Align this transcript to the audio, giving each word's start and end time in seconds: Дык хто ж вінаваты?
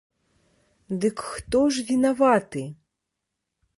Дык 1.03 1.17
хто 1.33 1.61
ж 1.75 1.85
вінаваты? 1.93 2.65